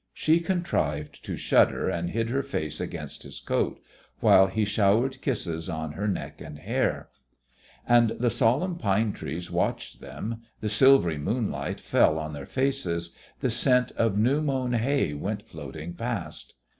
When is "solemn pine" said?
8.31-9.13